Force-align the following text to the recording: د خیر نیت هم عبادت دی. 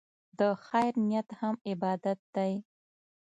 د 0.39 0.41
خیر 0.65 0.93
نیت 1.07 1.27
هم 1.39 1.55
عبادت 1.71 2.19
دی. 2.35 2.53